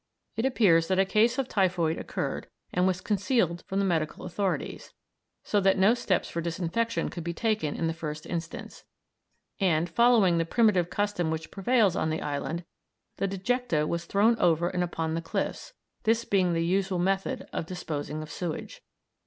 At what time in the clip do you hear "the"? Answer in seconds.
3.77-3.85, 7.85-7.93, 10.39-10.43, 12.09-12.23, 13.17-13.27, 15.13-15.21, 16.53-16.65